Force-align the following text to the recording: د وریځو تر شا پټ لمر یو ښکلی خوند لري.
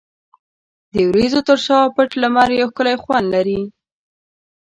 د 0.91 0.95
وریځو 1.09 1.39
تر 1.47 1.57
شا 1.65 1.77
پټ 1.95 2.09
لمر 2.21 2.49
یو 2.59 2.69
ښکلی 2.71 2.95
خوند 3.03 3.25
لري. 3.35 3.61